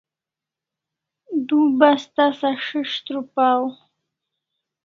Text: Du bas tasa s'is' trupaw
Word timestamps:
Du 1.47 1.59
bas 1.79 2.03
tasa 2.15 2.51
s'is' 2.65 3.03
trupaw 3.05 3.61